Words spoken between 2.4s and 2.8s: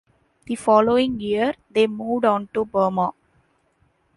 to